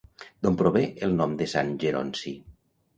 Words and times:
D'on 0.47 0.57
prové 0.61 0.83
el 1.09 1.15
nom 1.21 1.37
de 1.43 1.51
Sant 1.55 1.73
Geronci? 1.87 2.39